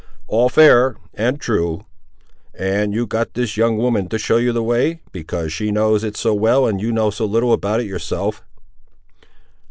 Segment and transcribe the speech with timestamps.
[0.25, 1.85] "All fair and true.
[2.55, 6.17] And you got this young woman to show you the way, because she knows it
[6.17, 8.43] so well and you know so little about it yourself!"